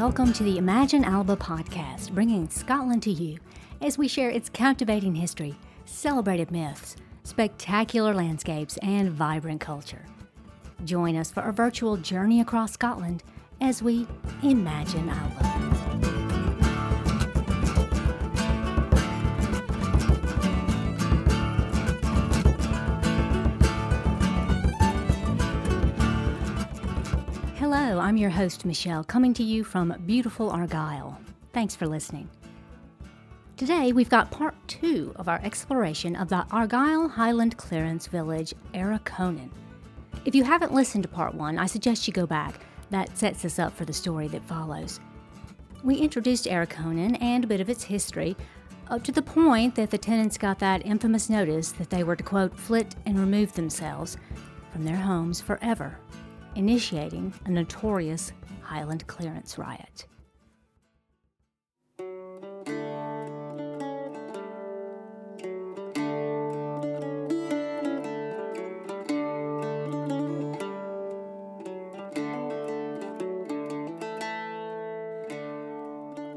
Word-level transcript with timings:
Welcome 0.00 0.32
to 0.32 0.44
the 0.44 0.56
Imagine 0.56 1.04
Alba 1.04 1.36
podcast, 1.36 2.12
bringing 2.12 2.48
Scotland 2.48 3.02
to 3.02 3.10
you 3.10 3.36
as 3.82 3.98
we 3.98 4.08
share 4.08 4.30
its 4.30 4.48
captivating 4.48 5.14
history, 5.14 5.54
celebrated 5.84 6.50
myths, 6.50 6.96
spectacular 7.24 8.14
landscapes, 8.14 8.78
and 8.78 9.10
vibrant 9.10 9.60
culture. 9.60 10.06
Join 10.86 11.16
us 11.16 11.30
for 11.30 11.42
a 11.42 11.52
virtual 11.52 11.98
journey 11.98 12.40
across 12.40 12.72
Scotland 12.72 13.22
as 13.60 13.82
we 13.82 14.06
imagine 14.42 15.10
Alba. 15.10 15.79
I'm 27.98 28.16
your 28.16 28.30
host, 28.30 28.64
Michelle, 28.64 29.02
coming 29.02 29.34
to 29.34 29.42
you 29.42 29.64
from 29.64 29.94
beautiful 30.06 30.50
Argyll. 30.50 31.18
Thanks 31.52 31.74
for 31.74 31.86
listening. 31.86 32.30
Today, 33.56 33.92
we've 33.92 34.08
got 34.08 34.30
part 34.30 34.54
two 34.68 35.12
of 35.16 35.28
our 35.28 35.40
exploration 35.42 36.14
of 36.14 36.28
the 36.28 36.46
Argyll 36.52 37.08
Highland 37.08 37.56
Clearance 37.56 38.06
Village, 38.06 38.54
Arichonan. 38.74 39.50
If 40.24 40.34
you 40.34 40.44
haven't 40.44 40.72
listened 40.72 41.02
to 41.02 41.08
part 41.08 41.34
one, 41.34 41.58
I 41.58 41.66
suggest 41.66 42.06
you 42.06 42.12
go 42.12 42.26
back. 42.26 42.60
That 42.90 43.16
sets 43.18 43.44
us 43.44 43.58
up 43.58 43.74
for 43.74 43.84
the 43.84 43.92
story 43.92 44.28
that 44.28 44.44
follows. 44.44 45.00
We 45.82 45.96
introduced 45.96 46.46
Arichonan 46.46 47.20
and 47.20 47.42
a 47.42 47.48
bit 47.48 47.60
of 47.60 47.68
its 47.68 47.82
history, 47.82 48.36
up 48.88 49.02
to 49.04 49.12
the 49.12 49.22
point 49.22 49.74
that 49.74 49.90
the 49.90 49.98
tenants 49.98 50.38
got 50.38 50.58
that 50.60 50.86
infamous 50.86 51.28
notice 51.28 51.72
that 51.72 51.90
they 51.90 52.04
were 52.04 52.16
to, 52.16 52.22
quote, 52.22 52.56
flit 52.56 52.94
and 53.06 53.18
remove 53.18 53.54
themselves 53.54 54.16
from 54.70 54.84
their 54.84 54.96
homes 54.96 55.40
forever 55.40 55.98
initiating 56.54 57.34
a 57.44 57.50
notorious 57.50 58.32
Highland 58.62 59.06
clearance 59.06 59.58
riot. 59.58 60.06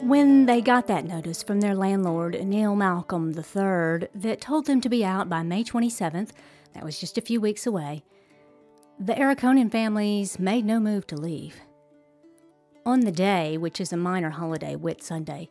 When 0.01 0.45
they 0.45 0.61
got 0.61 0.87
that 0.87 1.05
notice 1.05 1.41
from 1.41 1.61
their 1.61 1.73
landlord, 1.73 2.39
Neil 2.45 2.75
Malcolm 2.75 3.29
III, 3.29 4.09
that 4.13 4.41
told 4.41 4.65
them 4.65 4.81
to 4.81 4.89
be 4.89 5.03
out 5.03 5.29
by 5.29 5.43
May 5.43 5.63
27th, 5.63 6.31
that 6.73 6.83
was 6.83 6.99
just 6.99 7.17
a 7.17 7.21
few 7.21 7.39
weeks 7.39 7.65
away, 7.65 8.03
the 9.05 9.13
Arichonan 9.15 9.69
families 9.69 10.39
made 10.39 10.63
no 10.63 10.79
move 10.79 11.05
to 11.07 11.17
leave. 11.17 11.59
On 12.85 13.01
the 13.01 13.11
day, 13.11 13.57
which 13.57 13.81
is 13.81 13.91
a 13.91 13.97
minor 13.97 14.29
holiday, 14.29 14.77
Whit 14.77 15.03
Sunday, 15.03 15.49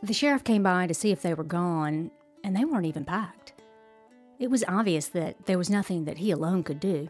the 0.00 0.12
sheriff 0.12 0.44
came 0.44 0.62
by 0.62 0.86
to 0.86 0.94
see 0.94 1.10
if 1.10 1.20
they 1.20 1.34
were 1.34 1.42
gone, 1.42 2.12
and 2.44 2.54
they 2.54 2.64
weren't 2.64 2.86
even 2.86 3.04
packed. 3.04 3.54
It 4.38 4.50
was 4.50 4.62
obvious 4.68 5.08
that 5.08 5.46
there 5.46 5.58
was 5.58 5.68
nothing 5.68 6.04
that 6.04 6.18
he 6.18 6.30
alone 6.30 6.62
could 6.62 6.78
do. 6.78 7.08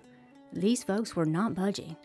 These 0.50 0.82
folks 0.82 1.14
were 1.14 1.26
not 1.26 1.54
budging. 1.54 1.96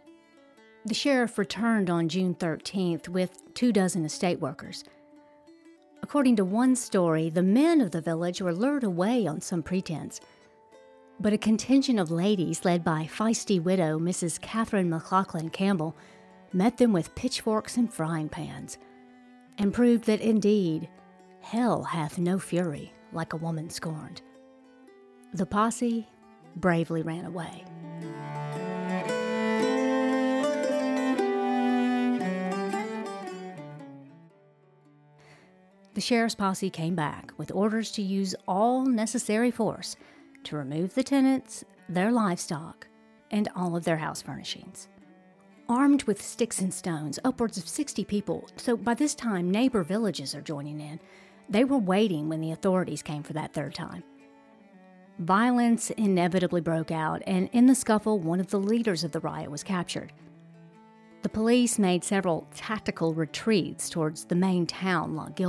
The 0.83 0.93
sheriff 0.93 1.37
returned 1.37 1.89
on 1.89 2.09
June 2.09 2.35
13th 2.35 3.07
with 3.07 3.53
two 3.53 3.71
dozen 3.71 4.03
estate 4.03 4.41
workers. 4.41 4.83
According 6.03 6.35
to 6.37 6.45
one 6.45 6.75
story, 6.75 7.29
the 7.29 7.41
men 7.41 7.79
of 7.79 7.91
the 7.91 8.01
village 8.01 8.41
were 8.41 8.53
lured 8.53 8.83
away 8.83 9.25
on 9.25 9.39
some 9.39 9.63
pretense 9.63 10.19
but 11.19 11.33
a 11.33 11.37
contingent 11.37 11.99
of 11.99 12.11
ladies 12.11 12.63
led 12.63 12.83
by 12.83 13.09
feisty 13.11 13.61
widow 13.61 13.97
Mrs. 13.97 14.39
Catherine 14.39 14.89
McLaughlin 14.89 15.49
Campbell 15.49 15.95
met 16.53 16.77
them 16.77 16.93
with 16.93 17.15
pitchforks 17.15 17.77
and 17.77 17.91
frying 17.91 18.29
pans, 18.29 18.77
and 19.57 19.73
proved 19.73 20.05
that 20.05 20.21
indeed 20.21 20.87
hell 21.41 21.83
hath 21.83 22.19
no 22.19 22.37
fury 22.37 22.93
like 23.11 23.33
a 23.33 23.37
woman 23.37 23.69
scorned. 23.69 24.21
The 25.33 25.45
posse 25.45 26.07
bravely 26.55 27.01
ran 27.01 27.25
away. 27.25 27.63
The 35.95 36.01
sheriff's 36.01 36.35
posse 36.35 36.69
came 36.69 36.93
back 36.93 37.33
with 37.37 37.51
orders 37.51 37.91
to 37.93 38.03
use 38.03 38.35
all 38.47 38.85
necessary 38.85 39.49
force 39.49 39.95
to 40.47 40.57
remove 40.57 40.95
the 40.95 41.03
tenants, 41.03 41.63
their 41.89 42.11
livestock, 42.11 42.87
and 43.31 43.49
all 43.55 43.75
of 43.75 43.83
their 43.83 43.97
house 43.97 44.21
furnishings. 44.21 44.87
Armed 45.69 46.03
with 46.03 46.21
sticks 46.21 46.61
and 46.61 46.73
stones, 46.73 47.19
upwards 47.25 47.57
of 47.57 47.67
60 47.67 48.05
people, 48.05 48.47
so 48.55 48.77
by 48.77 48.93
this 48.93 49.13
time 49.13 49.51
neighbor 49.51 49.83
villages 49.83 50.33
are 50.33 50.41
joining 50.41 50.79
in. 50.79 50.99
They 51.49 51.65
were 51.65 51.77
waiting 51.77 52.29
when 52.29 52.39
the 52.39 52.51
authorities 52.51 53.01
came 53.01 53.23
for 53.23 53.33
that 53.33 53.53
third 53.53 53.75
time. 53.75 54.03
Violence 55.19 55.89
inevitably 55.91 56.61
broke 56.61 56.91
out, 56.91 57.21
and 57.27 57.49
in 57.51 57.65
the 57.65 57.75
scuffle, 57.75 58.19
one 58.19 58.39
of 58.39 58.47
the 58.47 58.59
leaders 58.59 59.03
of 59.03 59.11
the 59.11 59.19
riot 59.19 59.51
was 59.51 59.63
captured. 59.63 60.13
The 61.23 61.29
police 61.29 61.77
made 61.77 62.03
several 62.03 62.47
tactical 62.55 63.13
retreats 63.13 63.89
towards 63.89 64.25
the 64.25 64.35
main 64.35 64.65
town, 64.65 65.15
Loch 65.15 65.39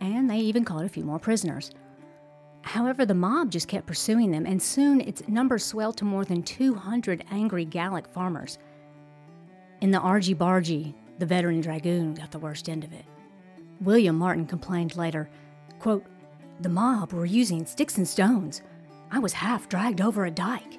and 0.00 0.30
they 0.30 0.38
even 0.38 0.64
caught 0.64 0.84
a 0.84 0.88
few 0.88 1.04
more 1.04 1.18
prisoners. 1.20 1.70
However, 2.62 3.06
the 3.06 3.14
mob 3.14 3.50
just 3.50 3.68
kept 3.68 3.86
pursuing 3.86 4.30
them, 4.30 4.44
and 4.46 4.60
soon 4.60 5.00
its 5.00 5.26
numbers 5.28 5.64
swelled 5.64 5.96
to 5.98 6.04
more 6.04 6.24
than 6.24 6.42
200 6.42 7.24
angry 7.30 7.64
Gaelic 7.64 8.06
farmers. 8.08 8.58
In 9.80 9.90
the 9.90 10.00
Argy 10.00 10.34
Bargy, 10.34 10.94
the 11.18 11.26
veteran 11.26 11.60
dragoon 11.60 12.14
got 12.14 12.30
the 12.30 12.38
worst 12.38 12.68
end 12.68 12.84
of 12.84 12.92
it. 12.92 13.04
William 13.80 14.16
Martin 14.16 14.46
complained 14.46 14.96
later, 14.96 15.28
quote, 15.78 16.04
The 16.60 16.68
mob 16.68 17.12
were 17.12 17.24
using 17.24 17.64
sticks 17.64 17.96
and 17.96 18.06
stones. 18.06 18.62
I 19.10 19.18
was 19.18 19.32
half 19.32 19.68
dragged 19.68 20.00
over 20.00 20.26
a 20.26 20.30
dike. 20.30 20.77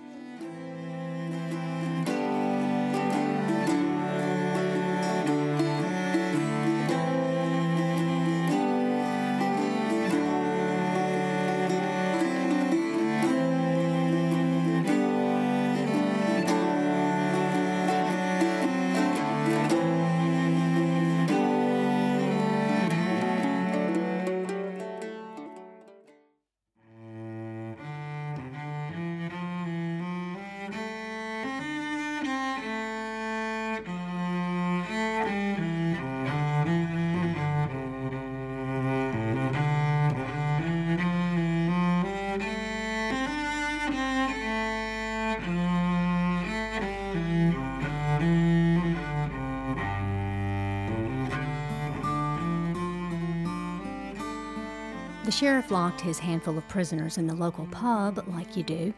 Sheriff 55.39 55.71
locked 55.71 56.01
his 56.01 56.19
handful 56.19 56.57
of 56.57 56.67
prisoners 56.67 57.17
in 57.17 57.25
the 57.25 57.33
local 57.33 57.65
pub, 57.67 58.21
like 58.27 58.57
you 58.57 58.63
do. 58.63 58.93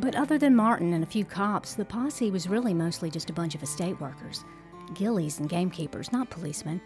But 0.00 0.14
other 0.14 0.38
than 0.38 0.56
Martin 0.56 0.94
and 0.94 1.04
a 1.04 1.06
few 1.06 1.26
cops, 1.26 1.74
the 1.74 1.84
posse 1.84 2.30
was 2.30 2.48
really 2.48 2.72
mostly 2.72 3.10
just 3.10 3.28
a 3.28 3.34
bunch 3.34 3.54
of 3.54 3.62
estate 3.62 4.00
workers, 4.00 4.42
gillies 4.94 5.40
and 5.40 5.48
gamekeepers, 5.50 6.12
not 6.12 6.30
policemen. 6.30 6.80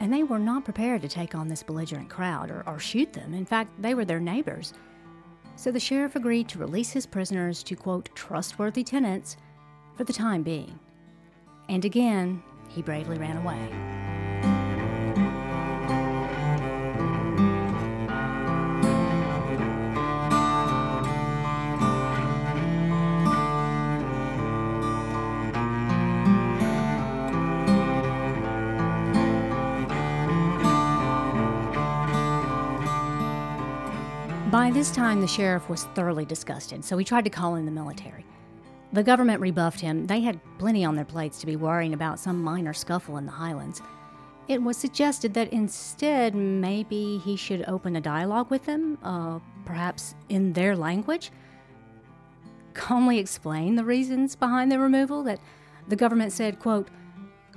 And 0.00 0.10
they 0.10 0.22
were 0.22 0.38
not 0.38 0.64
prepared 0.64 1.02
to 1.02 1.08
take 1.08 1.34
on 1.34 1.48
this 1.48 1.62
belligerent 1.62 2.08
crowd 2.08 2.50
or, 2.50 2.62
or 2.66 2.78
shoot 2.78 3.12
them. 3.12 3.34
In 3.34 3.44
fact, 3.44 3.70
they 3.78 3.92
were 3.92 4.06
their 4.06 4.20
neighbors. 4.20 4.72
So 5.56 5.70
the 5.70 5.78
sheriff 5.78 6.16
agreed 6.16 6.48
to 6.48 6.58
release 6.58 6.92
his 6.92 7.04
prisoners 7.04 7.62
to, 7.64 7.76
quote, 7.76 8.08
trustworthy 8.14 8.84
tenants 8.84 9.36
for 9.98 10.04
the 10.04 10.14
time 10.14 10.42
being. 10.42 10.78
And 11.68 11.84
again, 11.84 12.42
he 12.70 12.80
bravely 12.80 13.18
ran 13.18 13.36
away. 13.36 14.11
By 34.52 34.70
this 34.70 34.90
time, 34.90 35.22
the 35.22 35.26
sheriff 35.26 35.70
was 35.70 35.84
thoroughly 35.94 36.26
disgusted, 36.26 36.84
so 36.84 36.98
he 36.98 37.06
tried 37.06 37.24
to 37.24 37.30
call 37.30 37.54
in 37.54 37.64
the 37.64 37.70
military. 37.70 38.26
The 38.92 39.02
government 39.02 39.40
rebuffed 39.40 39.80
him. 39.80 40.06
They 40.06 40.20
had 40.20 40.38
plenty 40.58 40.84
on 40.84 40.94
their 40.94 41.06
plates 41.06 41.40
to 41.40 41.46
be 41.46 41.56
worrying 41.56 41.94
about 41.94 42.20
some 42.20 42.44
minor 42.44 42.74
scuffle 42.74 43.16
in 43.16 43.24
the 43.24 43.32
highlands. 43.32 43.80
It 44.48 44.62
was 44.62 44.76
suggested 44.76 45.32
that 45.32 45.54
instead, 45.54 46.34
maybe 46.34 47.16
he 47.24 47.34
should 47.34 47.64
open 47.66 47.96
a 47.96 48.00
dialogue 48.02 48.50
with 48.50 48.66
them, 48.66 48.98
uh, 49.02 49.38
perhaps 49.64 50.14
in 50.28 50.52
their 50.52 50.76
language. 50.76 51.30
Calmly 52.74 53.18
explain 53.18 53.74
the 53.74 53.86
reasons 53.86 54.36
behind 54.36 54.70
the 54.70 54.78
removal 54.78 55.22
that 55.22 55.40
the 55.88 55.96
government 55.96 56.30
said, 56.30 56.58
quote, 56.58 56.88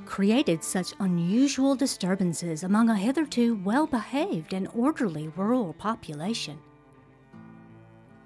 created 0.06 0.63
such 0.63 0.94
unusual 1.00 1.75
disturbances 1.75 2.63
among 2.63 2.89
a 2.89 2.95
hitherto 2.95 3.59
well 3.65 3.86
behaved 3.86 4.53
and 4.53 4.69
orderly 4.74 5.27
rural 5.36 5.74
population. 5.74 6.57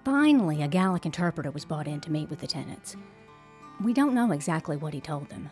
Finally, 0.10 0.64
a 0.64 0.68
Gaelic 0.68 1.06
interpreter 1.06 1.52
was 1.52 1.66
brought 1.66 1.88
in 1.88 2.02
to 2.02 2.12
meet 2.12 2.32
with 2.32 2.40
the 2.40 2.48
tenants. 2.48 2.96
We 3.80 3.94
don't 3.94 4.16
know 4.16 4.32
exactly 4.32 4.76
what 4.76 4.92
he 4.92 5.00
told 5.00 5.30
them. 5.30 5.52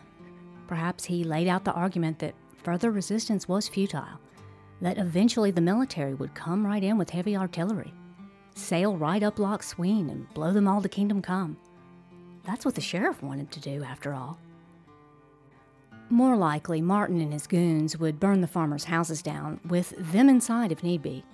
Perhaps 0.66 1.04
he 1.04 1.22
laid 1.22 1.46
out 1.46 1.62
the 1.62 1.72
argument 1.72 2.18
that 2.18 2.34
further 2.64 2.90
resistance 2.90 3.46
was 3.46 3.68
futile, 3.68 4.18
that 4.80 4.98
eventually 4.98 5.52
the 5.52 5.60
military 5.60 6.12
would 6.12 6.34
come 6.34 6.66
right 6.66 6.82
in 6.82 6.98
with 6.98 7.10
heavy 7.10 7.36
artillery, 7.36 7.94
sail 8.56 8.96
right 8.96 9.22
up 9.22 9.38
Loch 9.38 9.62
Sween, 9.62 10.10
and 10.10 10.28
blow 10.34 10.52
them 10.52 10.66
all 10.66 10.82
to 10.82 10.88
kingdom 10.88 11.22
come. 11.22 11.56
That's 12.42 12.64
what 12.64 12.74
the 12.74 12.80
sheriff 12.80 13.22
wanted 13.22 13.52
to 13.52 13.60
do, 13.60 13.84
after 13.84 14.12
all. 14.12 14.40
More 16.10 16.36
likely, 16.36 16.80
Martin 16.82 17.20
and 17.20 17.32
his 17.32 17.46
goons 17.46 17.96
would 17.96 18.18
burn 18.18 18.40
the 18.40 18.48
farmers' 18.48 18.84
houses 18.84 19.22
down, 19.22 19.60
with 19.68 19.94
them 19.96 20.28
inside 20.28 20.72
if 20.72 20.82
need 20.82 21.00
be. 21.00 21.24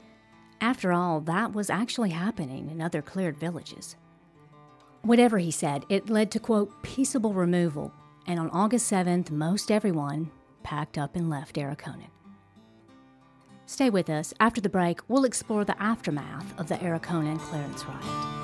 After 0.65 0.95
all, 0.95 1.21
that 1.21 1.53
was 1.53 1.69
actually 1.69 2.09
happening 2.09 2.71
in 2.71 2.81
other 2.81 3.03
cleared 3.03 3.39
villages. 3.39 3.97
Whatever 5.03 5.37
he 5.37 5.51
said, 5.51 5.85
it 5.91 6.09
led 6.09 6.31
to, 6.31 6.41
quote, 6.41 6.83
peaceable 6.83 7.35
removal, 7.35 7.93
and 8.27 8.41
on 8.41 8.49
August 8.49 8.91
7th, 8.91 9.31
most 9.31 9.71
everyone 9.71 10.31
packed 10.63 10.97
up 10.97 11.17
and 11.17 11.29
left 11.29 11.57
Arichonan. 11.57 12.09
Stay 13.67 13.91
with 13.91 14.09
us. 14.09 14.33
After 14.41 14.63
the 14.63 14.71
break, 14.71 15.01
we'll 15.07 15.27
explore 15.27 15.67
the 15.67 15.79
aftermath 15.83 16.59
of 16.59 16.69
the 16.69 16.77
Arichonan 16.77 17.39
clearance 17.41 17.85
riot. 17.85 18.44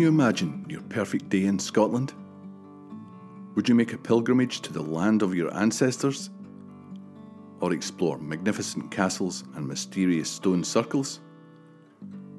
You 0.00 0.08
imagine 0.08 0.64
your 0.68 0.80
perfect 0.82 1.28
day 1.28 1.44
in 1.44 1.58
Scotland? 1.58 2.14
Would 3.54 3.68
you 3.68 3.74
make 3.74 3.92
a 3.92 3.98
pilgrimage 3.98 4.62
to 4.62 4.72
the 4.72 4.82
land 4.82 5.22
of 5.22 5.34
your 5.34 5.54
ancestors? 5.54 6.30
Or 7.60 7.72
explore 7.72 8.16
magnificent 8.16 8.90
castles 8.90 9.44
and 9.54 9.68
mysterious 9.68 10.30
stone 10.30 10.64
circles? 10.64 11.20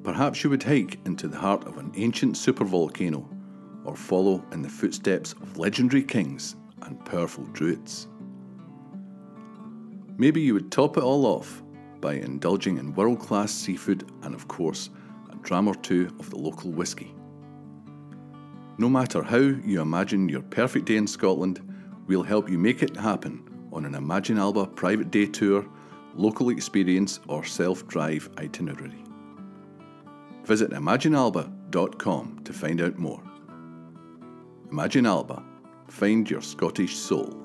Perhaps 0.02 0.42
you 0.42 0.50
would 0.50 0.62
hike 0.62 0.98
into 1.06 1.28
the 1.28 1.38
heart 1.38 1.64
of 1.66 1.78
an 1.78 1.92
ancient 1.94 2.34
supervolcano 2.34 3.24
or 3.84 3.94
follow 3.94 4.44
in 4.50 4.62
the 4.62 4.68
footsteps 4.68 5.32
of 5.34 5.58
legendary 5.58 6.02
kings 6.02 6.56
and 6.82 7.04
powerful 7.04 7.44
druids. 7.52 8.08
Maybe 10.18 10.40
you 10.40 10.54
would 10.54 10.72
top 10.72 10.96
it 10.96 11.02
all 11.02 11.26
off 11.26 11.62
by 12.00 12.14
indulging 12.14 12.78
in 12.78 12.94
world 12.94 13.20
class 13.20 13.52
seafood 13.52 14.10
and, 14.22 14.34
of 14.34 14.48
course, 14.48 14.90
a 15.30 15.36
dram 15.36 15.68
or 15.68 15.76
two 15.76 16.14
of 16.18 16.30
the 16.30 16.38
local 16.38 16.72
whisky. 16.72 17.14
No 18.78 18.88
matter 18.88 19.22
how 19.22 19.36
you 19.36 19.80
imagine 19.80 20.28
your 20.28 20.42
perfect 20.42 20.86
day 20.86 20.96
in 20.96 21.06
Scotland, 21.06 21.60
we'll 22.06 22.22
help 22.22 22.48
you 22.48 22.58
make 22.58 22.82
it 22.82 22.96
happen 22.96 23.42
on 23.72 23.84
an 23.84 23.94
Imagine 23.94 24.38
Alba 24.38 24.66
private 24.66 25.10
day 25.10 25.26
tour, 25.26 25.66
local 26.14 26.50
experience, 26.50 27.20
or 27.28 27.44
self 27.44 27.86
drive 27.86 28.28
itinerary. 28.38 29.04
Visit 30.44 30.70
imaginealba.com 30.70 32.40
to 32.44 32.52
find 32.52 32.80
out 32.80 32.98
more. 32.98 33.22
Imagine 34.70 35.06
Alba, 35.06 35.42
find 35.88 36.28
your 36.28 36.42
Scottish 36.42 36.96
soul. 36.96 37.41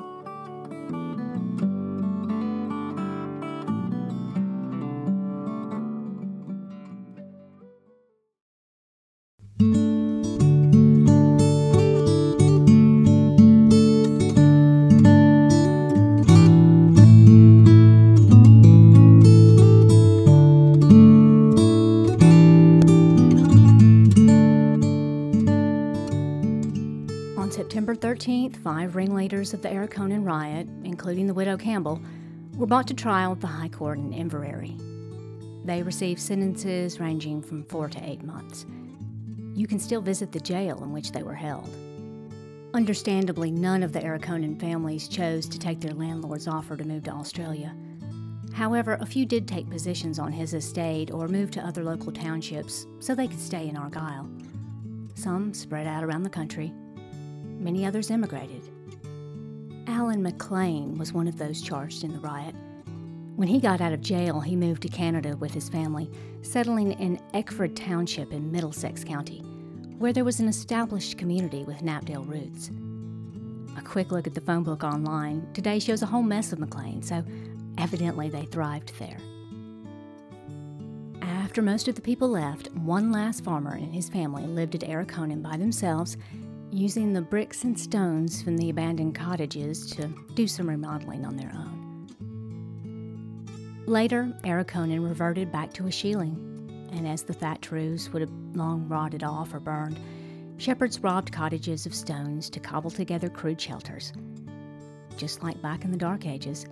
13th, 28.28 28.58
five 28.58 28.98
ringleaders 28.98 29.54
of 29.54 29.62
the 29.62 29.70
Arichonan 29.70 30.26
riot, 30.26 30.68
including 30.84 31.28
the 31.28 31.34
widow 31.34 31.56
Campbell, 31.56 32.02
were 32.58 32.66
brought 32.66 32.86
to 32.88 32.94
trial 32.94 33.32
at 33.32 33.40
the 33.40 33.48
High 33.48 33.70
Court 33.70 33.98
in 34.00 34.12
Inveraray. 34.12 35.66
They 35.66 35.82
received 35.82 36.20
sentences 36.20 37.00
ranging 37.00 37.42
from 37.42 37.64
four 37.64 37.88
to 37.88 38.04
eight 38.04 38.24
months. 38.24 38.66
You 39.56 39.66
can 39.66 39.80
still 39.80 40.02
visit 40.02 40.34
the 40.34 40.42
jail 40.42 40.84
in 40.84 40.92
which 40.92 41.14
they 41.14 41.24
were 41.24 41.36
held. 41.36 41.70
Understandably, 42.74 43.50
none 43.50 43.82
of 43.82 43.94
the 43.94 44.02
Arichonan 44.02 44.60
families 44.60 45.08
chose 45.08 45.48
to 45.48 45.58
take 45.58 45.80
their 45.80 45.94
landlord's 45.94 46.50
offer 46.50 46.76
to 46.76 46.84
move 46.84 47.06
to 47.06 47.12
Australia. 47.12 47.74
However, 48.52 48.98
a 49.00 49.06
few 49.06 49.26
did 49.26 49.48
take 49.48 49.70
positions 49.70 50.20
on 50.20 50.34
his 50.34 50.54
estate 50.54 51.12
or 51.12 51.30
move 51.30 51.50
to 51.52 51.66
other 51.66 51.86
local 51.86 52.12
townships 52.12 52.88
so 53.00 53.16
they 53.16 53.30
could 53.30 53.40
stay 53.40 53.70
in 53.70 53.78
Argyll. 53.78 54.30
Some 55.16 55.54
spread 55.54 55.88
out 55.88 56.04
around 56.04 56.24
the 56.24 56.30
country, 56.30 56.74
Many 57.60 57.86
others 57.86 58.12
immigrated. 58.12 58.70
Alan 59.88 60.22
McLean 60.22 60.98
was 60.98 61.14
one 61.14 61.28
of 61.28 61.38
those 61.38 61.62
charged 61.62 62.04
in 62.04 62.14
the 62.14 62.20
riot. 62.20 62.56
When 63.36 63.48
he 63.48 63.60
got 63.60 63.82
out 63.82 63.94
of 63.94 64.02
jail, 64.02 64.40
he 64.40 64.56
moved 64.56 64.82
to 64.82 64.90
Canada 64.90 65.36
with 65.38 65.54
his 65.54 65.70
family, 65.70 66.10
settling 66.42 66.94
in 66.94 67.20
Ekfrid 67.34 67.76
Township 67.76 68.32
in 68.34 68.52
Middlesex 68.52 69.04
County, 69.04 69.40
where 69.98 70.14
there 70.14 70.24
was 70.24 70.40
an 70.40 70.48
established 70.48 71.18
community 71.18 71.64
with 71.64 71.84
Knapdale 71.84 72.28
roots. 72.28 72.72
A 73.78 73.82
quick 73.82 74.12
look 74.12 74.28
at 74.28 74.34
the 74.34 74.42
phone 74.42 74.64
book 74.64 74.84
online 74.84 75.48
today 75.54 75.78
shows 75.80 76.02
a 76.02 76.08
whole 76.08 76.24
mess 76.24 76.52
of 76.52 76.60
McLean, 76.60 77.02
so 77.02 77.24
evidently 77.78 78.28
they 78.30 78.46
thrived 78.46 78.92
there. 78.98 79.20
After 81.22 81.62
most 81.62 81.88
of 81.88 81.96
the 81.96 82.02
people 82.02 82.30
left, 82.30 82.72
one 82.74 83.12
last 83.12 83.44
farmer 83.44 83.76
and 83.76 83.94
his 83.94 84.10
family 84.10 84.46
lived 84.46 84.76
at 84.76 84.82
Arichonan 84.82 85.42
by 85.42 85.58
themselves 85.58 86.18
using 86.72 87.14
the 87.14 87.22
bricks 87.22 87.64
and 87.64 87.80
stones 87.80 88.42
from 88.42 88.58
the 88.58 88.70
abandoned 88.70 89.16
cottages 89.16 89.90
to 89.92 90.08
do 90.34 90.48
some 90.48 90.70
remodeling 90.70 91.26
on 91.26 91.38
their 91.38 91.52
own. 91.56 92.08
Later, 93.86 94.34
Arichonan 94.44 95.04
reverted 95.08 95.52
back 95.52 95.72
to 95.74 95.88
a 95.88 95.92
shieling, 95.92 96.36
and 96.92 97.08
as 97.08 97.24
the 97.24 97.34
thatch 97.34 97.72
roofs 97.72 98.12
would 98.12 98.22
have 98.22 98.32
long 98.54 98.88
rotted 98.90 99.24
off 99.24 99.54
or 99.54 99.62
burned, 99.62 99.98
shepherds 100.58 101.02
robbed 101.02 101.32
cottages 101.32 101.86
of 101.86 101.96
stones 101.96 102.50
to 102.50 102.60
cobble 102.60 102.92
together 102.92 103.30
crude 103.30 103.62
shelters. 103.62 104.12
Just 105.16 105.42
like 105.42 105.62
back 105.62 105.86
in 105.86 105.92
the 105.92 105.98
Dark 105.98 106.26
Ages, 106.26 106.66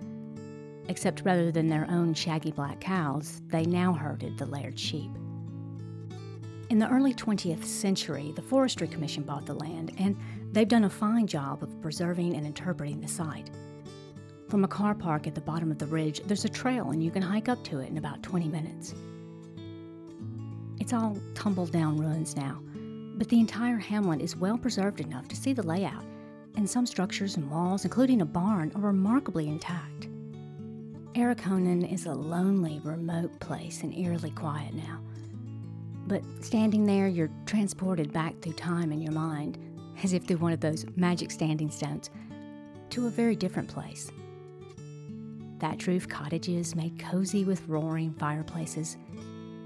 except 0.88 1.22
rather 1.24 1.50
than 1.50 1.68
their 1.68 1.86
own 1.90 2.12
shaggy 2.14 2.52
black 2.52 2.80
cows, 2.80 3.40
they 3.48 3.64
now 3.64 3.92
herded 3.92 4.36
the 4.36 4.46
laird's 4.46 4.80
sheep. 4.80 5.10
In 6.68 6.80
the 6.80 6.88
early 6.88 7.14
20th 7.14 7.64
century, 7.64 8.32
the 8.34 8.42
Forestry 8.42 8.88
Commission 8.88 9.22
bought 9.22 9.46
the 9.46 9.54
land, 9.54 9.92
and 9.98 10.16
they've 10.50 10.66
done 10.66 10.82
a 10.82 10.90
fine 10.90 11.28
job 11.28 11.62
of 11.62 11.80
preserving 11.80 12.34
and 12.34 12.44
interpreting 12.44 13.00
the 13.00 13.06
site. 13.06 13.50
From 14.48 14.64
a 14.64 14.68
car 14.68 14.92
park 14.92 15.28
at 15.28 15.36
the 15.36 15.40
bottom 15.40 15.70
of 15.70 15.78
the 15.78 15.86
ridge, 15.86 16.22
there's 16.26 16.44
a 16.44 16.48
trail 16.48 16.90
and 16.90 17.04
you 17.04 17.12
can 17.12 17.22
hike 17.22 17.48
up 17.48 17.62
to 17.64 17.78
it 17.78 17.88
in 17.88 17.98
about 17.98 18.22
20 18.24 18.48
minutes. 18.48 18.94
It's 20.80 20.92
all 20.92 21.16
tumbled 21.34 21.70
down 21.70 21.98
ruins 21.98 22.34
now, 22.36 22.60
but 23.16 23.28
the 23.28 23.38
entire 23.38 23.78
hamlet 23.78 24.20
is 24.20 24.36
well 24.36 24.58
preserved 24.58 25.00
enough 25.00 25.28
to 25.28 25.36
see 25.36 25.52
the 25.52 25.66
layout, 25.66 26.04
and 26.56 26.68
some 26.68 26.86
structures 26.86 27.36
and 27.36 27.48
walls, 27.48 27.84
including 27.84 28.22
a 28.22 28.26
barn, 28.26 28.72
are 28.74 28.80
remarkably 28.80 29.46
intact. 29.46 30.08
Arichonan 31.14 31.92
is 31.92 32.06
a 32.06 32.12
lonely, 32.12 32.80
remote 32.82 33.38
place 33.38 33.84
and 33.84 33.96
eerily 33.96 34.30
quiet 34.30 34.74
now. 34.74 35.00
But 36.06 36.22
standing 36.40 36.84
there, 36.84 37.08
you're 37.08 37.30
transported 37.46 38.12
back 38.12 38.40
through 38.40 38.52
time 38.52 38.92
in 38.92 39.02
your 39.02 39.12
mind, 39.12 39.58
as 40.02 40.12
if 40.12 40.24
through 40.24 40.36
one 40.38 40.52
of 40.52 40.60
those 40.60 40.86
magic 40.96 41.30
standing 41.30 41.70
stones, 41.70 42.10
to 42.90 43.06
a 43.06 43.10
very 43.10 43.34
different 43.34 43.68
place. 43.68 44.10
Thatch 45.58 45.86
roof 45.86 46.08
cottages 46.08 46.76
made 46.76 46.98
cozy 46.98 47.44
with 47.44 47.66
roaring 47.66 48.12
fireplaces, 48.14 48.96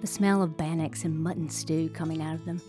the 0.01 0.07
smell 0.07 0.43
of 0.43 0.57
bannocks 0.57 1.05
and 1.05 1.19
mutton 1.19 1.51
stew 1.51 1.91
coming 1.91 2.23
out 2.23 2.37
of 2.37 2.45
them. 2.45 2.61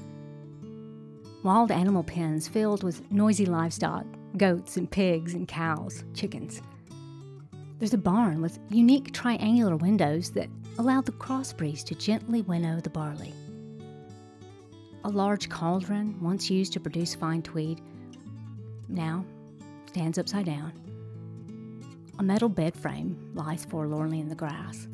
Wild 1.44 1.72
animal 1.72 2.04
pens 2.04 2.48
filled 2.48 2.84
with 2.84 3.10
noisy 3.12 3.46
livestock 3.46 4.06
goats 4.38 4.78
and 4.78 4.90
pigs 4.90 5.34
and 5.34 5.48
cows, 5.48 6.04
chickens. 6.14 6.62
There's 7.80 7.94
a 7.94 7.98
barn 7.98 8.42
with 8.42 8.60
unique 8.70 9.12
triangular 9.12 9.76
windows 9.76 10.32
that 10.32 10.50
allow 10.78 11.02
the 11.02 11.12
crossbreeds 11.14 11.84
to 11.86 11.96
gently 11.96 12.42
winnow 12.44 12.80
the 12.80 12.90
barley. 12.90 13.34
A 15.04 15.10
large 15.10 15.50
cauldron, 15.50 16.16
once 16.22 16.50
used 16.50 16.74
to 16.74 16.80
produce 16.80 17.16
fine 17.16 17.42
tweed, 17.42 17.82
now 18.88 19.26
stands 19.88 20.20
upside 20.20 20.46
down. 20.46 20.72
A 22.20 22.24
metal 22.24 22.50
bed 22.50 22.76
frame 22.76 23.32
lies 23.34 23.66
forlornly 23.66 24.20
in 24.20 24.30
the 24.30 24.36
grass. 24.36 24.88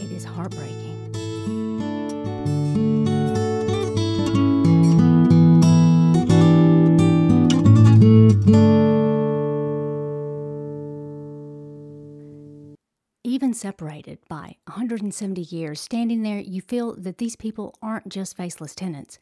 It 0.00 0.10
is 0.10 0.24
heartbreaking. 0.24 0.93
Separated 13.54 14.18
by 14.28 14.56
170 14.66 15.40
years, 15.40 15.80
standing 15.80 16.22
there, 16.22 16.40
you 16.40 16.60
feel 16.60 16.96
that 16.96 17.18
these 17.18 17.36
people 17.36 17.72
aren't 17.80 18.08
just 18.08 18.36
faceless 18.36 18.74
tenants. 18.74 19.20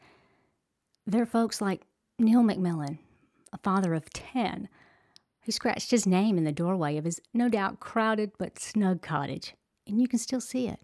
They're 1.05 1.27
folks 1.27 1.61
like 1.61 1.83
Neil 2.17 2.41
McMillan, 2.41 2.97
a 3.53 3.59
father 3.59 3.93
of 3.93 4.09
10, 4.09 4.69
who 5.43 5.51
scratched 5.51 5.91
his 5.91 6.07
name 6.07 6.39
in 6.39 6.45
the 6.45 6.51
doorway 6.51 6.97
of 6.97 7.05
his 7.05 7.21
no 7.31 7.47
doubt 7.47 7.79
crowded 7.79 8.31
but 8.39 8.57
snug 8.57 9.03
cottage, 9.03 9.53
and 9.85 10.01
you 10.01 10.07
can 10.07 10.17
still 10.17 10.41
see 10.41 10.67
it. 10.67 10.79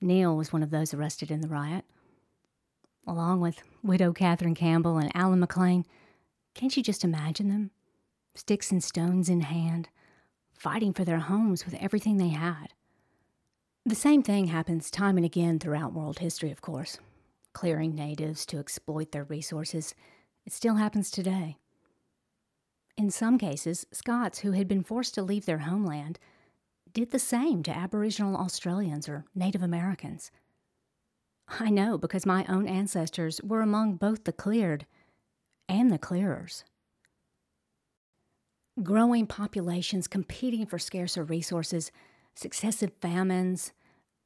Neil 0.00 0.36
was 0.36 0.52
one 0.52 0.62
of 0.62 0.70
those 0.70 0.94
arrested 0.94 1.32
in 1.32 1.40
the 1.40 1.48
riot, 1.48 1.84
along 3.08 3.40
with 3.40 3.62
widow 3.82 4.12
Catherine 4.12 4.54
Campbell 4.54 4.98
and 4.98 5.10
Alan 5.16 5.40
McLean. 5.40 5.84
Can't 6.54 6.76
you 6.76 6.82
just 6.82 7.02
imagine 7.02 7.48
them? 7.48 7.72
Sticks 8.36 8.70
and 8.70 8.84
stones 8.84 9.28
in 9.28 9.40
hand, 9.40 9.88
fighting 10.58 10.92
for 10.92 11.04
their 11.04 11.18
homes 11.18 11.64
with 11.64 11.74
everything 11.74 12.16
they 12.16 12.28
had. 12.28 12.74
The 13.86 13.94
same 13.94 14.22
thing 14.22 14.48
happens 14.48 14.90
time 14.90 15.16
and 15.16 15.24
again 15.24 15.58
throughout 15.58 15.94
world 15.94 16.18
history, 16.18 16.50
of 16.50 16.60
course. 16.60 16.98
Clearing 17.52 17.94
natives 17.94 18.44
to 18.46 18.58
exploit 18.58 19.12
their 19.12 19.24
resources. 19.24 19.94
It 20.44 20.52
still 20.52 20.74
happens 20.74 21.10
today. 21.10 21.56
In 22.96 23.10
some 23.10 23.38
cases, 23.38 23.86
Scots 23.92 24.40
who 24.40 24.52
had 24.52 24.68
been 24.68 24.82
forced 24.82 25.14
to 25.14 25.22
leave 25.22 25.46
their 25.46 25.58
homeland 25.58 26.18
did 26.92 27.12
the 27.12 27.18
same 27.18 27.62
to 27.62 27.76
Aboriginal 27.76 28.36
Australians 28.36 29.08
or 29.08 29.24
Native 29.34 29.62
Americans. 29.62 30.30
I 31.48 31.70
know 31.70 31.96
because 31.96 32.26
my 32.26 32.44
own 32.48 32.66
ancestors 32.66 33.40
were 33.42 33.62
among 33.62 33.94
both 33.94 34.24
the 34.24 34.32
cleared 34.32 34.84
and 35.68 35.90
the 35.90 35.98
clearers 35.98 36.64
growing 38.82 39.26
populations 39.26 40.06
competing 40.06 40.66
for 40.66 40.78
scarcer 40.78 41.24
resources, 41.24 41.90
successive 42.34 42.92
famines, 43.00 43.72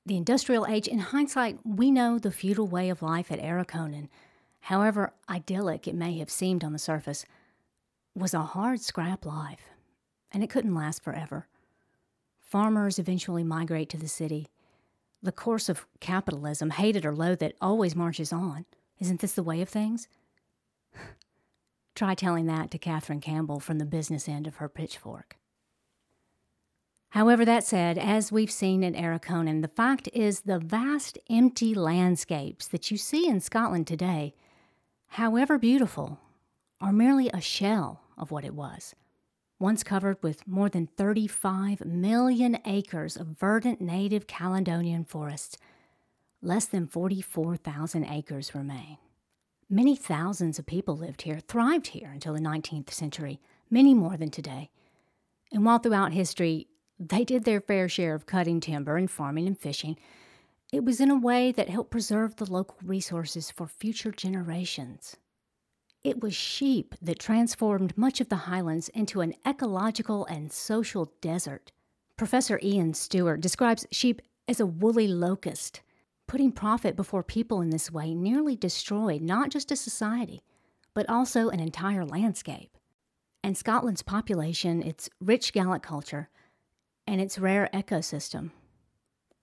the 0.04 0.16
industrial 0.16 0.66
age. 0.66 0.88
In 0.88 0.98
hindsight, 0.98 1.58
we 1.64 1.90
know 1.90 2.18
the 2.18 2.30
feudal 2.30 2.66
way 2.66 2.90
of 2.90 3.02
life 3.02 3.30
at 3.30 3.40
Arichonan, 3.40 4.08
however 4.60 5.12
idyllic 5.28 5.86
it 5.86 5.94
may 5.94 6.18
have 6.18 6.30
seemed 6.30 6.64
on 6.64 6.72
the 6.72 6.78
surface, 6.78 7.24
was 8.14 8.34
a 8.34 8.42
hard 8.42 8.80
scrap 8.80 9.24
life, 9.24 9.70
and 10.30 10.42
it 10.42 10.50
couldn't 10.50 10.74
last 10.74 11.02
forever. 11.02 11.46
Farmers 12.42 12.98
eventually 12.98 13.44
migrate 13.44 13.88
to 13.90 13.96
the 13.96 14.08
city. 14.08 14.48
The 15.22 15.32
course 15.32 15.68
of 15.68 15.86
capitalism, 16.00 16.70
hated 16.70 17.06
or 17.06 17.14
loathed 17.14 17.54
always 17.60 17.96
marches 17.96 18.32
on. 18.32 18.66
Isn't 18.98 19.20
this 19.20 19.32
the 19.32 19.42
way 19.42 19.62
of 19.62 19.68
things? 19.68 20.08
Try 21.94 22.14
telling 22.14 22.46
that 22.46 22.70
to 22.70 22.78
Catherine 22.78 23.20
Campbell 23.20 23.60
from 23.60 23.78
the 23.78 23.84
business 23.84 24.28
end 24.28 24.46
of 24.46 24.56
her 24.56 24.68
pitchfork. 24.68 25.36
However, 27.10 27.44
that 27.44 27.64
said, 27.64 27.98
as 27.98 28.32
we've 28.32 28.50
seen 28.50 28.82
in 28.82 28.94
Arichonan, 28.94 29.60
the 29.60 29.68
fact 29.68 30.08
is 30.14 30.40
the 30.40 30.58
vast 30.58 31.18
empty 31.28 31.74
landscapes 31.74 32.66
that 32.68 32.90
you 32.90 32.96
see 32.96 33.28
in 33.28 33.40
Scotland 33.40 33.86
today, 33.86 34.34
however 35.08 35.58
beautiful, 35.58 36.18
are 36.80 36.92
merely 36.92 37.28
a 37.28 37.40
shell 37.40 38.00
of 38.16 38.30
what 38.30 38.46
it 38.46 38.54
was. 38.54 38.94
Once 39.58 39.84
covered 39.84 40.16
with 40.22 40.48
more 40.48 40.70
than 40.70 40.86
35 40.86 41.84
million 41.84 42.58
acres 42.64 43.16
of 43.16 43.38
verdant 43.38 43.80
native 43.82 44.26
Caledonian 44.26 45.04
forests, 45.04 45.58
less 46.40 46.64
than 46.64 46.86
44,000 46.86 48.04
acres 48.06 48.54
remain. 48.54 48.96
Many 49.74 49.96
thousands 49.96 50.58
of 50.58 50.66
people 50.66 50.98
lived 50.98 51.22
here, 51.22 51.40
thrived 51.40 51.86
here 51.86 52.10
until 52.12 52.34
the 52.34 52.40
19th 52.40 52.90
century, 52.90 53.40
many 53.70 53.94
more 53.94 54.18
than 54.18 54.30
today. 54.30 54.68
And 55.50 55.64
while 55.64 55.78
throughout 55.78 56.12
history 56.12 56.68
they 57.00 57.24
did 57.24 57.44
their 57.44 57.62
fair 57.62 57.88
share 57.88 58.14
of 58.14 58.26
cutting 58.26 58.60
timber 58.60 58.98
and 58.98 59.10
farming 59.10 59.46
and 59.46 59.58
fishing, 59.58 59.96
it 60.74 60.84
was 60.84 61.00
in 61.00 61.10
a 61.10 61.18
way 61.18 61.52
that 61.52 61.70
helped 61.70 61.90
preserve 61.90 62.36
the 62.36 62.52
local 62.52 62.76
resources 62.84 63.50
for 63.50 63.66
future 63.66 64.10
generations. 64.10 65.16
It 66.04 66.20
was 66.20 66.34
sheep 66.34 66.94
that 67.00 67.18
transformed 67.18 67.96
much 67.96 68.20
of 68.20 68.28
the 68.28 68.44
highlands 68.44 68.90
into 68.90 69.22
an 69.22 69.32
ecological 69.46 70.26
and 70.26 70.52
social 70.52 71.14
desert. 71.22 71.72
Professor 72.18 72.60
Ian 72.62 72.92
Stewart 72.92 73.40
describes 73.40 73.86
sheep 73.90 74.20
as 74.46 74.60
a 74.60 74.66
woolly 74.66 75.08
locust 75.08 75.80
Putting 76.32 76.52
profit 76.52 76.96
before 76.96 77.22
people 77.22 77.60
in 77.60 77.68
this 77.68 77.90
way 77.90 78.14
nearly 78.14 78.56
destroyed 78.56 79.20
not 79.20 79.50
just 79.50 79.70
a 79.70 79.76
society, 79.76 80.42
but 80.94 81.06
also 81.06 81.50
an 81.50 81.60
entire 81.60 82.06
landscape. 82.06 82.78
And 83.44 83.54
Scotland's 83.54 84.02
population, 84.02 84.82
its 84.82 85.10
rich 85.20 85.52
Gaelic 85.52 85.82
culture, 85.82 86.30
and 87.06 87.20
its 87.20 87.38
rare 87.38 87.68
ecosystem 87.74 88.50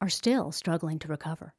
are 0.01 0.09
still 0.09 0.51
struggling 0.51 0.97
to 0.97 1.07
recover. 1.07 1.53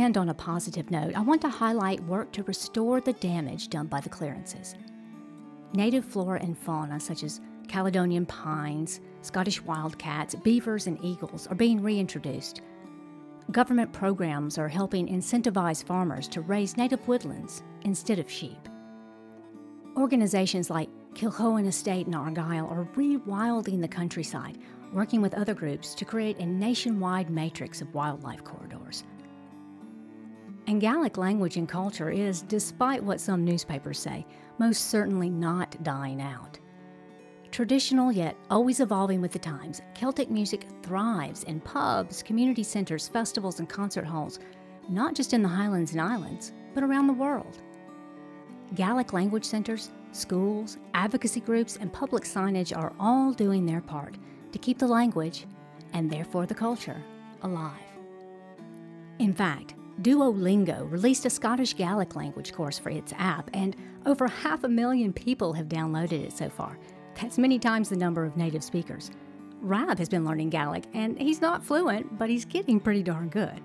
End 0.00 0.16
on 0.16 0.28
a 0.28 0.34
positive 0.34 0.90
note, 0.90 1.14
I 1.14 1.20
want 1.20 1.40
to 1.42 1.48
highlight 1.48 2.02
work 2.04 2.32
to 2.32 2.42
restore 2.44 3.00
the 3.00 3.12
damage 3.14 3.68
done 3.68 3.86
by 3.86 4.00
the 4.00 4.08
clearances. 4.08 4.74
Native 5.72 6.04
flora 6.04 6.40
and 6.42 6.58
fauna, 6.58 6.98
such 6.98 7.22
as 7.22 7.40
Caledonian 7.68 8.26
pines, 8.26 9.00
Scottish 9.22 9.62
wildcats, 9.62 10.34
beavers, 10.34 10.86
and 10.86 10.98
eagles, 11.04 11.46
are 11.46 11.54
being 11.54 11.80
reintroduced. 11.80 12.62
Government 13.52 13.92
programs 13.92 14.58
are 14.58 14.68
helping 14.68 15.06
incentivize 15.06 15.84
farmers 15.84 16.26
to 16.28 16.40
raise 16.40 16.76
native 16.76 17.06
woodlands 17.06 17.62
instead 17.82 18.18
of 18.18 18.30
sheep. 18.30 18.68
Organizations 19.96 20.70
like 20.70 20.88
Kilchoan 21.14 21.66
Estate 21.66 22.06
and 22.06 22.14
Argyll 22.14 22.68
are 22.68 22.88
rewilding 22.96 23.80
the 23.80 23.88
countryside, 23.88 24.58
working 24.92 25.20
with 25.20 25.34
other 25.34 25.54
groups 25.54 25.94
to 25.94 26.04
create 26.04 26.38
a 26.38 26.46
nationwide 26.46 27.30
matrix 27.30 27.80
of 27.80 27.94
wildlife 27.94 28.42
corridors. 28.44 29.04
And 30.66 30.80
Gaelic 30.80 31.16
language 31.16 31.56
and 31.56 31.68
culture 31.68 32.10
is, 32.10 32.42
despite 32.42 33.02
what 33.02 33.20
some 33.20 33.44
newspapers 33.44 33.98
say, 33.98 34.26
most 34.58 34.90
certainly 34.90 35.30
not 35.30 35.82
dying 35.82 36.20
out. 36.20 36.58
Traditional 37.50 38.12
yet 38.12 38.36
always 38.48 38.78
evolving 38.78 39.20
with 39.20 39.32
the 39.32 39.38
times, 39.38 39.82
Celtic 39.94 40.30
music 40.30 40.66
thrives 40.82 41.42
in 41.44 41.60
pubs, 41.60 42.22
community 42.22 42.62
centers, 42.62 43.08
festivals, 43.08 43.58
and 43.58 43.68
concert 43.68 44.04
halls, 44.04 44.38
not 44.88 45.14
just 45.14 45.32
in 45.32 45.42
the 45.42 45.48
Highlands 45.48 45.92
and 45.92 46.00
Islands, 46.00 46.52
but 46.74 46.84
around 46.84 47.08
the 47.08 47.12
world. 47.12 47.60
Gaelic 48.76 49.12
language 49.12 49.44
centers, 49.44 49.90
schools, 50.12 50.78
advocacy 50.94 51.40
groups, 51.40 51.76
and 51.76 51.92
public 51.92 52.22
signage 52.22 52.76
are 52.76 52.92
all 53.00 53.32
doing 53.32 53.66
their 53.66 53.80
part 53.80 54.16
to 54.52 54.58
keep 54.58 54.78
the 54.78 54.86
language, 54.86 55.46
and 55.92 56.08
therefore 56.08 56.46
the 56.46 56.54
culture, 56.54 57.02
alive. 57.42 57.80
In 59.18 59.34
fact, 59.34 59.74
Duolingo 60.02 60.90
released 60.90 61.26
a 61.26 61.30
Scottish 61.30 61.76
Gaelic 61.76 62.16
language 62.16 62.54
course 62.54 62.78
for 62.78 62.88
its 62.88 63.12
app, 63.18 63.50
and 63.52 63.76
over 64.06 64.26
half 64.26 64.64
a 64.64 64.68
million 64.68 65.12
people 65.12 65.52
have 65.52 65.68
downloaded 65.68 66.24
it 66.24 66.32
so 66.32 66.48
far. 66.48 66.78
That's 67.20 67.36
many 67.36 67.58
times 67.58 67.90
the 67.90 67.96
number 67.96 68.24
of 68.24 68.36
native 68.36 68.64
speakers. 68.64 69.10
Rab 69.60 69.98
has 69.98 70.08
been 70.08 70.24
learning 70.24 70.48
Gaelic, 70.48 70.84
and 70.94 71.20
he's 71.20 71.42
not 71.42 71.62
fluent, 71.62 72.18
but 72.18 72.30
he's 72.30 72.46
getting 72.46 72.80
pretty 72.80 73.02
darn 73.02 73.28
good. 73.28 73.60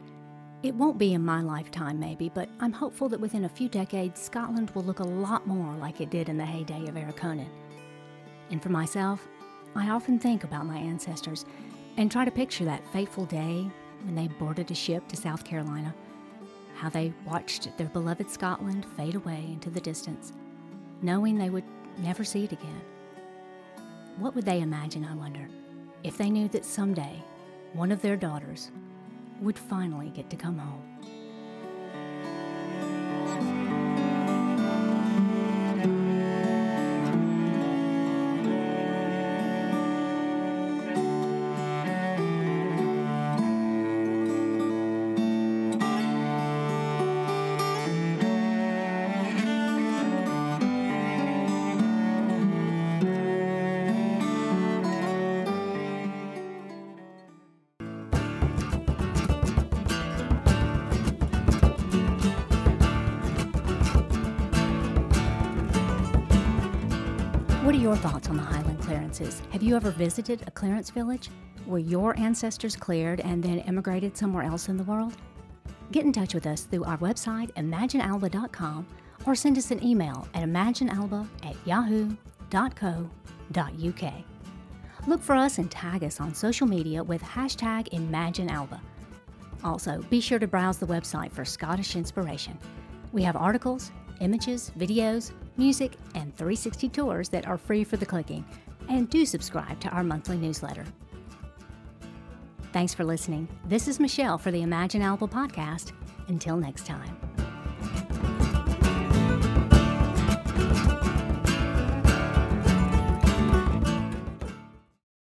It 0.62 0.76
won't 0.76 0.98
be 0.98 1.14
in 1.14 1.24
my 1.24 1.42
lifetime, 1.42 2.00
maybe, 2.00 2.28
but 2.28 2.50
I'm 2.60 2.74
hopeful 2.74 3.08
that 3.10 3.20
within 3.20 3.46
a 3.46 3.50
few 3.50 3.70
decades, 3.70 4.20
Scotland 4.20 4.72
will 4.72 4.84
look 4.84 5.00
a 5.00 5.04
lot 5.04 5.48
more 5.48 5.74
like 5.76 6.02
it 6.02 6.10
did 6.10 6.28
in 6.28 6.38
the 6.38 6.46
heyday 6.46 6.88
of 6.90 6.96
Arichonan. 6.96 7.48
And 8.52 8.62
for 8.62 8.70
myself, 8.70 9.26
I 9.74 9.90
often 9.90 10.20
think 10.20 10.44
about 10.44 10.66
my 10.66 10.78
ancestors 10.78 11.46
and 11.96 12.12
try 12.12 12.26
to 12.26 12.32
picture 12.32 12.66
that 12.66 12.86
fateful 12.92 13.26
day 13.26 13.70
when 14.04 14.16
they 14.16 14.28
boarded 14.28 14.70
a 14.70 14.76
ship 14.76 15.08
to 15.08 15.16
South 15.16 15.46
Carolina 15.46 15.94
how 16.76 16.90
they 16.90 17.14
watched 17.26 17.76
their 17.78 17.88
beloved 17.88 18.30
Scotland 18.30 18.86
fade 18.98 19.16
away 19.16 19.46
into 19.52 19.70
the 19.70 19.80
distance, 19.80 20.34
knowing 21.02 21.38
they 21.38 21.50
would 21.50 21.64
never 21.98 22.24
see 22.24 22.44
it 22.44 22.52
again. 22.52 22.82
What 24.18 24.36
would 24.36 24.46
they 24.46 24.62
imagine, 24.62 25.06
I 25.06 25.16
wonder, 25.16 25.48
if 26.04 26.18
they 26.18 26.30
knew 26.30 26.48
that 26.50 26.66
someday 26.66 27.24
one 27.74 27.92
of 27.92 28.02
their 28.02 28.16
daughters 28.16 28.72
would 29.42 29.58
finally 29.58 30.10
get 30.10 30.30
to 30.30 30.36
come 30.36 30.58
home? 30.58 30.95
Have 69.18 69.64
you 69.64 69.78
ever 69.78 69.92
visited 69.92 70.44
a 70.46 70.52
clearance 70.52 70.90
village? 70.90 71.30
Were 71.66 71.80
your 71.80 72.20
ancestors 72.20 72.76
cleared 72.76 73.22
and 73.22 73.42
then 73.42 73.60
emigrated 73.60 74.18
somewhere 74.18 74.44
else 74.44 74.68
in 74.68 74.76
the 74.76 74.84
world? 74.84 75.16
Get 75.94 76.04
in 76.04 76.12
touch 76.12 76.34
with 76.34 76.46
us 76.46 76.64
through 76.64 76.84
our 76.84 76.98
website, 76.98 77.54
imaginealba.com, 77.54 78.86
or 79.26 79.34
send 79.34 79.58
us 79.58 79.72
an 79.72 79.82
email 79.86 80.28
at 80.34 80.44
imaginealba 80.44 81.26
at 81.44 81.56
yahoo.co.uk. 81.66 82.94
Look 85.08 85.22
for 85.22 85.36
us 85.36 85.60
and 85.60 85.72
tag 85.72 86.04
us 86.04 86.20
on 86.20 86.36
social 86.36 86.68
media 86.68 87.02
with 87.02 87.22
hashtag 87.22 87.88
ImagineAlba. 87.94 88.82
Also, 89.64 90.02
be 90.10 90.20
sure 90.20 90.40
to 90.40 90.48
browse 90.48 90.78
the 90.78 90.88
website 90.88 91.32
for 91.32 91.46
Scottish 91.46 91.96
inspiration. 91.96 92.60
We 93.14 93.24
have 93.24 93.38
articles, 93.38 93.94
images, 94.20 94.74
videos, 94.78 95.32
music, 95.56 95.94
and 96.16 96.36
360 96.36 96.90
tours 96.90 97.30
that 97.30 97.48
are 97.48 97.58
free 97.58 97.86
for 97.86 97.96
the 97.96 98.06
clicking. 98.06 98.44
And 98.90 99.10
do 99.10 99.26
subscribe 99.26 99.80
to 99.82 99.90
our 99.90 100.04
monthly 100.04 100.38
newsletter. 100.38 100.86
Thanks 102.74 102.94
for 102.94 103.04
listening. 103.06 103.48
This 103.66 103.88
is 103.88 104.00
Michelle 104.00 104.38
for 104.38 104.52
the 104.52 104.62
Imagine 104.62 105.02
Alba 105.02 105.28
podcast. 105.28 105.94
Until 106.28 106.58
next 106.58 106.86
time. 106.86 107.25